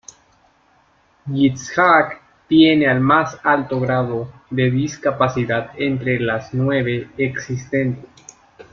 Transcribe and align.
Yitzhak 1.31 2.21
tiene 2.47 2.87
al 2.89 3.01
más 3.01 3.37
alto 3.43 3.79
grado 3.79 4.33
de 4.49 4.71
discapacidad, 4.71 5.73
entre 5.77 6.19
las 6.19 6.55
nueve 6.55 7.07
existentes. 7.19 8.09